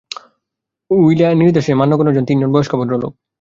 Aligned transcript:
Willey 0.91 1.25
নির্দেশ 1.33 1.63
আছে 1.63 1.73
মান্যগণ্য 1.73 2.19
তিনজন 2.29 2.49
বয়স্ক 2.53 2.73
ভদ্রলোক। 2.79 3.11